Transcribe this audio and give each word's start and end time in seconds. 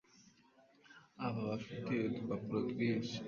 aba 1.25 1.43
afite 1.57 1.93
udupapuro 2.07 2.59
twinshi 2.69 3.15